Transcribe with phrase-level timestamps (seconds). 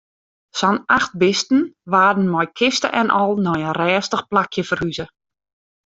[0.59, 1.61] Sa'n acht bisten
[1.95, 5.05] waarden mei kiste en al nei in rêstich plakje ferhuze.